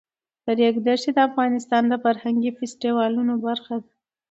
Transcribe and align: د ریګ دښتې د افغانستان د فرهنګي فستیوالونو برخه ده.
د 0.45 0.47
ریګ 0.59 0.75
دښتې 0.85 1.11
د 1.15 1.19
افغانستان 1.29 1.83
د 1.87 1.93
فرهنګي 2.03 2.51
فستیوالونو 2.57 3.33
برخه 3.45 3.75
ده. 3.83 3.89